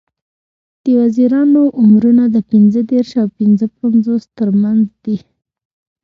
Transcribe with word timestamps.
د 0.83 0.85
وزیرانو 1.01 1.61
عمرونه 1.81 2.23
د 2.29 2.37
پینځه 2.49 2.81
دیرش 2.89 3.11
او 3.21 3.27
پینځوس 3.37 4.23
تر 4.37 4.49
منځ 4.61 4.83
دي. 5.03 5.17